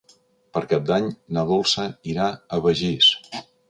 Per 0.57 0.63
Cap 0.71 0.87
d'Any 0.87 1.11
na 1.39 1.45
Dolça 1.53 1.87
irà 2.15 2.35
a 2.59 2.65
Begís. 2.69 3.17